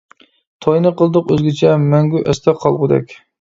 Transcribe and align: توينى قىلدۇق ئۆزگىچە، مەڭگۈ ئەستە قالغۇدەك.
توينى 0.65 0.91
قىلدۇق 1.01 1.29
ئۆزگىچە، 1.35 1.75
مەڭگۈ 1.93 2.23
ئەستە 2.33 2.57
قالغۇدەك. 2.65 3.15